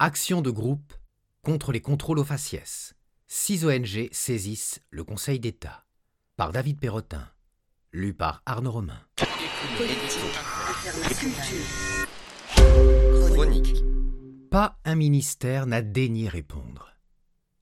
[0.00, 0.92] Action de groupe
[1.42, 2.94] contre les contrôles aux faciès.
[3.26, 5.86] Six ONG saisissent le Conseil d'État.
[6.36, 7.28] Par David Perrotin.
[7.92, 9.00] Lu par Arnaud Romain.
[13.32, 13.82] Chronique.
[14.52, 16.92] Pas un ministère n'a daigné répondre.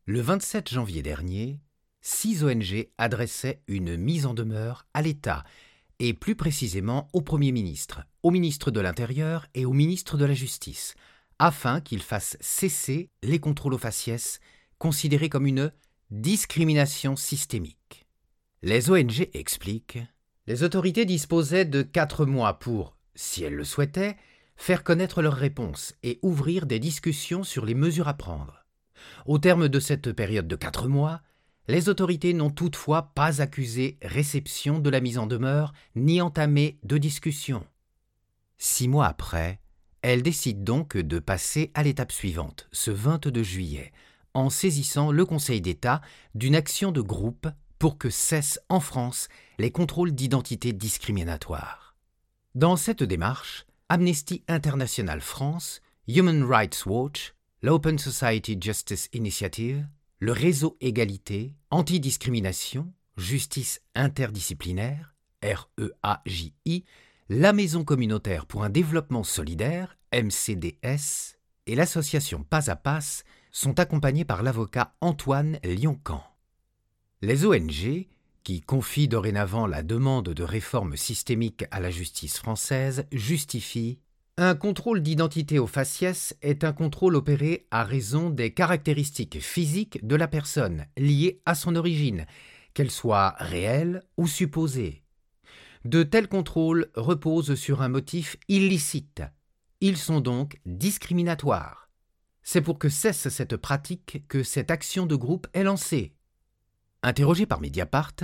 [0.04, 1.62] Le 27 janvier dernier,
[2.02, 5.42] six ONG adressaient une mise en demeure à l'État,
[6.00, 10.34] et plus précisément au Premier ministre, au ministre de l'Intérieur et au ministre de la
[10.34, 10.96] Justice,
[11.38, 14.40] afin qu'ils fassent cesser les contrôles aux faciès
[14.78, 15.72] considérés comme une
[16.10, 18.06] discrimination systémique.
[18.62, 19.98] Les ONG expliquent
[20.46, 24.16] Les autorités disposaient de quatre mois pour, si elles le souhaitaient,
[24.56, 28.64] faire connaître leurs réponses et ouvrir des discussions sur les mesures à prendre.
[29.26, 31.20] Au terme de cette période de quatre mois,
[31.68, 36.96] les autorités n'ont toutefois pas accusé réception de la mise en demeure ni entamé de
[36.96, 37.66] discussion.
[38.56, 39.60] Six mois après,
[40.06, 43.90] elles décident donc de passer à l'étape suivante, ce 22 juillet,
[44.34, 46.00] en saisissant le Conseil d'État
[46.36, 47.48] d'une action de groupe
[47.80, 51.96] pour que cessent en France les contrôles d'identité discriminatoires.
[52.54, 59.88] Dans cette démarche, Amnesty International France, Human Rights Watch, l'Open Society Justice Initiative,
[60.20, 66.84] le réseau Égalité, Antidiscrimination, Justice interdisciplinaire, REAJI,
[67.28, 74.24] la Maison communautaire pour un développement solidaire, MCDS, et l'association Pas à Passe sont accompagnés
[74.24, 76.22] par l'avocat Antoine Lioncan.
[77.22, 78.06] Les ONG,
[78.44, 83.98] qui confient dorénavant la demande de réforme systémique à la justice française, justifient
[84.36, 90.14] un contrôle d'identité au faciès est un contrôle opéré à raison des caractéristiques physiques de
[90.14, 92.26] la personne liées à son origine,
[92.74, 95.05] qu'elles soient réelles ou supposées.
[95.86, 99.22] De tels contrôles reposent sur un motif illicite.
[99.80, 101.88] Ils sont donc discriminatoires.
[102.42, 106.12] C'est pour que cesse cette pratique que cette action de groupe est lancée.
[107.04, 108.16] Interrogé par Mediapart,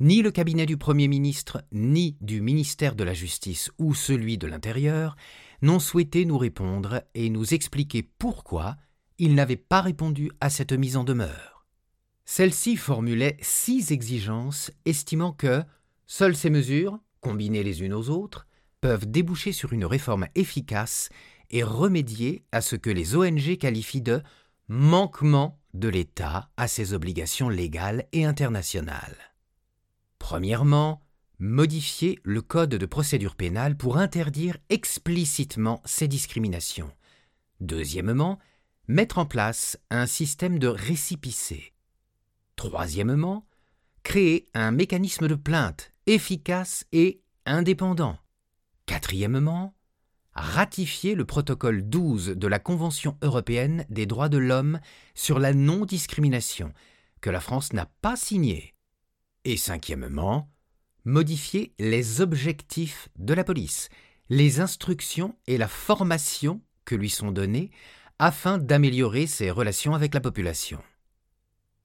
[0.00, 4.48] ni le cabinet du Premier ministre, ni du ministère de la Justice ou celui de
[4.48, 5.14] l'Intérieur
[5.62, 8.76] n'ont souhaité nous répondre et nous expliquer pourquoi
[9.18, 11.64] ils n'avaient pas répondu à cette mise en demeure.
[12.24, 15.62] Celle-ci formulait six exigences, estimant que
[16.06, 18.46] seules ces mesures, combinées les unes aux autres,
[18.80, 21.08] peuvent déboucher sur une réforme efficace
[21.50, 24.22] et remédier à ce que les ONG qualifient de
[24.68, 29.16] manquement de l'État à ses obligations légales et internationales.
[30.18, 31.00] Premièrement,
[31.38, 36.92] modifier le Code de procédure pénale pour interdire explicitement ces discriminations.
[37.60, 38.38] Deuxièmement,
[38.88, 41.72] mettre en place un système de récipicé.
[42.56, 43.46] Troisièmement,
[44.02, 48.18] créer un mécanisme de plainte efficace et indépendant.
[48.86, 49.74] Quatrièmement,
[50.34, 54.80] ratifier le protocole 12 de la Convention européenne des droits de l'homme
[55.14, 56.72] sur la non-discrimination,
[57.20, 58.74] que la France n'a pas signé.
[59.44, 60.50] Et cinquièmement,
[61.04, 63.88] modifier les objectifs de la police,
[64.28, 67.70] les instructions et la formation que lui sont données
[68.18, 70.82] afin d'améliorer ses relations avec la population.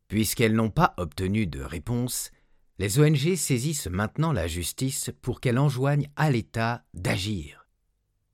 [0.08, 2.32] Puisqu'elles n'ont pas obtenu de réponse,
[2.80, 7.68] les ONG saisissent maintenant la justice pour qu'elle enjoigne à l'État d'agir.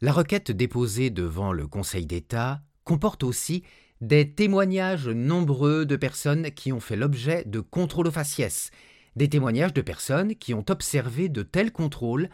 [0.02, 3.64] La requête déposée devant le Conseil d'État comporte aussi
[4.02, 8.70] des témoignages nombreux de personnes qui ont fait l'objet de contrôles faciès
[9.16, 12.30] des témoignages de personnes qui ont observé de tels contrôles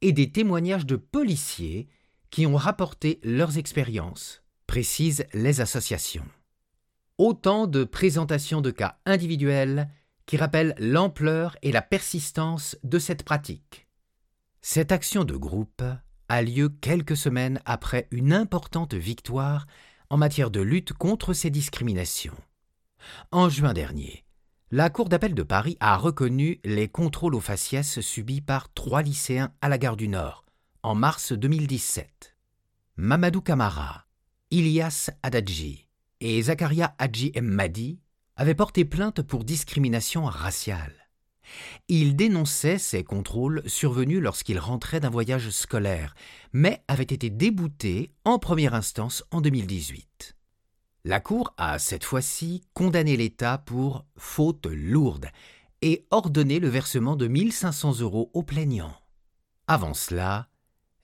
[0.00, 1.88] et des témoignages de policiers
[2.30, 6.26] qui ont rapporté leurs expériences, précisent les associations.
[7.18, 9.88] Autant de présentations de cas individuels
[10.26, 13.86] qui rappellent l'ampleur et la persistance de cette pratique.
[14.60, 15.82] Cette action de groupe
[16.28, 19.66] a lieu quelques semaines après une importante victoire
[20.10, 22.36] en matière de lutte contre ces discriminations.
[23.30, 24.24] En juin dernier,
[24.70, 29.52] la Cour d'appel de Paris a reconnu les contrôles aux faciès subis par trois lycéens
[29.60, 30.44] à la gare du Nord
[30.82, 32.34] en mars 2017.
[32.96, 34.06] Mamadou Kamara,
[34.50, 35.88] Ilyas Adadji
[36.20, 38.00] et Zakaria Hadji Madi
[38.36, 40.94] avaient porté plainte pour discrimination raciale.
[41.88, 46.14] Ils dénonçaient ces contrôles survenus lorsqu'ils rentraient d'un voyage scolaire,
[46.52, 50.36] mais avaient été déboutés en première instance en 2018.
[51.04, 55.26] La Cour a cette fois-ci condamné l'État pour faute lourde
[55.82, 58.96] et ordonné le versement de 1500 euros aux plaignants.
[59.66, 60.48] Avant cela,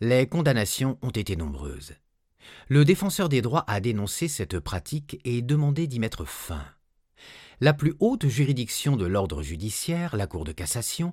[0.00, 1.94] les condamnations ont été nombreuses.
[2.68, 6.64] Le défenseur des droits a dénoncé cette pratique et demandé d'y mettre fin.
[7.62, 11.12] La plus haute juridiction de l'ordre judiciaire, la Cour de cassation,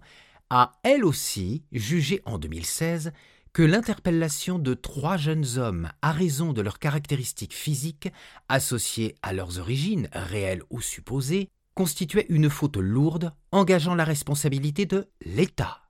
[0.50, 3.12] a elle aussi jugé en 2016
[3.52, 8.08] que l'interpellation de trois jeunes hommes à raison de leurs caractéristiques physiques
[8.48, 15.10] associées à leurs origines, réelles ou supposées, constituait une faute lourde engageant la responsabilité de
[15.26, 15.82] l'État.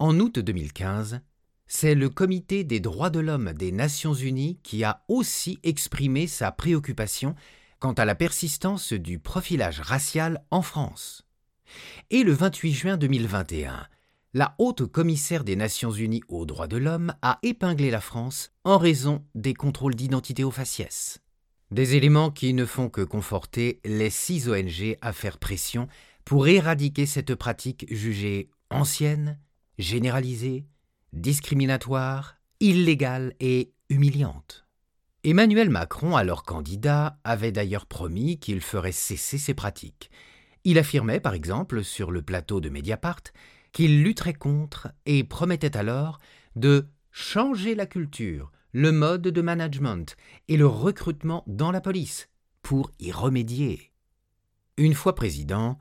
[0.00, 1.20] En août 2015,
[1.68, 6.50] c'est le Comité des droits de l'homme des Nations Unies qui a aussi exprimé sa
[6.50, 7.36] préoccupation
[7.78, 11.24] quant à la persistance du profilage racial en France.
[12.10, 13.86] Et le 28 juin 2021,
[14.34, 18.78] la haute commissaire des Nations Unies aux droits de l'homme a épinglé la France en
[18.78, 21.20] raison des contrôles d'identité au faciès.
[21.70, 25.88] Des éléments qui ne font que conforter les six ONG à faire pression
[26.24, 29.38] pour éradiquer cette pratique jugée ancienne,
[29.78, 30.66] généralisée,
[31.12, 34.67] discriminatoire, illégale et humiliante.
[35.30, 40.10] Emmanuel Macron, alors candidat, avait d'ailleurs promis qu'il ferait cesser ces pratiques.
[40.64, 43.20] Il affirmait, par exemple, sur le plateau de Mediapart,
[43.72, 46.18] qu'il lutterait contre et promettait alors
[46.56, 50.16] de changer la culture, le mode de management
[50.48, 52.30] et le recrutement dans la police
[52.62, 53.92] pour y remédier.
[54.78, 55.78] Une fois président,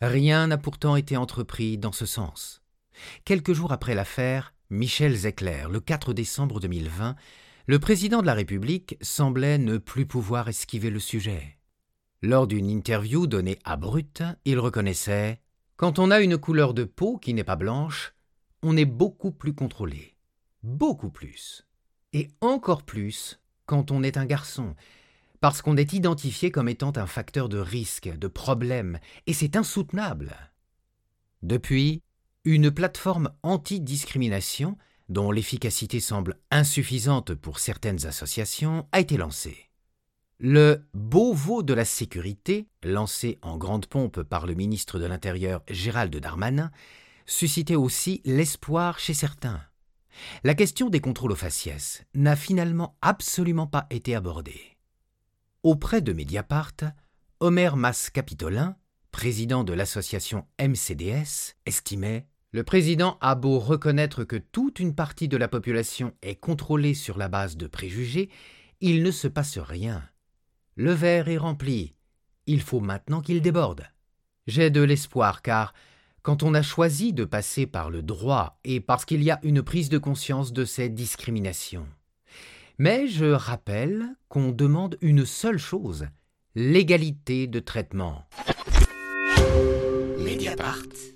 [0.00, 2.62] rien n'a pourtant été entrepris dans ce sens.
[3.26, 7.14] Quelques jours après l'affaire, Michel Zecler, le 4 décembre 2020,
[7.66, 11.58] le président de la République semblait ne plus pouvoir esquiver le sujet.
[12.22, 15.40] Lors d'une interview donnée à Brut, il reconnaissait
[15.76, 18.14] quand on a une couleur de peau qui n'est pas blanche,
[18.62, 20.16] on est beaucoup plus contrôlé.
[20.62, 21.66] Beaucoup plus.
[22.12, 24.76] Et encore plus quand on est un garçon,
[25.40, 30.34] parce qu'on est identifié comme étant un facteur de risque, de problème, et c'est insoutenable.
[31.42, 32.00] Depuis,
[32.44, 39.70] une plateforme anti-discrimination, dont l'efficacité semble insuffisante pour certaines associations, a été lancée.
[40.38, 46.14] Le Beauvau de la sécurité, lancé en grande pompe par le ministre de l'Intérieur Gérald
[46.14, 46.70] Darmanin,
[47.24, 49.62] suscitait aussi l'espoir chez certains.
[50.44, 54.76] La question des contrôles aux faciès n'a finalement absolument pas été abordée.
[55.62, 56.76] Auprès de Mediapart,
[57.40, 58.76] Omer Mas Capitolin,
[59.10, 62.26] président de l'association MCDS, estimait
[62.56, 67.18] Le président a beau reconnaître que toute une partie de la population est contrôlée sur
[67.18, 68.30] la base de préjugés,
[68.80, 70.02] il ne se passe rien.
[70.74, 71.92] Le verre est rempli.
[72.46, 73.84] Il faut maintenant qu'il déborde.
[74.46, 75.74] J'ai de l'espoir car,
[76.22, 79.62] quand on a choisi de passer par le droit et parce qu'il y a une
[79.62, 81.86] prise de conscience de ces discriminations.
[82.78, 86.06] Mais je rappelle qu'on demande une seule chose,
[86.54, 88.24] l'égalité de traitement.
[90.18, 91.15] Mediapart.